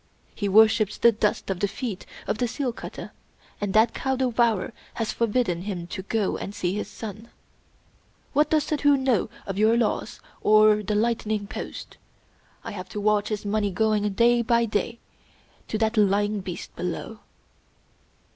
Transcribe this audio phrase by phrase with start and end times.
[0.33, 3.11] He worships the dust off the feet of the seal cutter,
[3.61, 7.29] and that cow devourer has forbidden him to go and see his son.
[8.33, 11.97] What does Suddhoo know of your laws or the lightning post?
[12.63, 14.97] I have to watch his money going day by day
[15.67, 17.19] to that lying beast below."